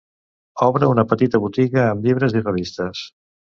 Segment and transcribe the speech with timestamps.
[0.67, 3.07] Obre una petita botiga amb llibres i revistes.